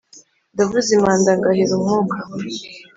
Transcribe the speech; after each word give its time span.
Ndavuza 0.53 0.89
impanda 0.97 1.29
ngahera 1.37 1.71
umwuka 1.77 2.17